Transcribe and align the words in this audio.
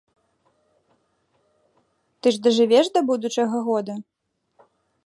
Ты 2.21 2.27
ж 2.37 2.43
дажывеш 2.49 2.87
да 2.97 3.01
будучага 3.13 3.57
года? 3.71 3.93